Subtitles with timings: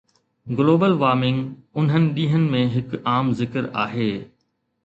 [0.59, 1.41] global warming
[1.81, 4.11] انهن ڏينهن ۾ هڪ عام ذڪر آهي